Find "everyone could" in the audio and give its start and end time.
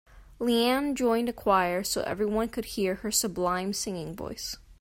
2.01-2.65